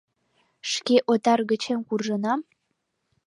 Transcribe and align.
Шке 0.71 0.97
отар 1.11 1.39
гычем 1.49 1.79
куржынам? 1.87 2.39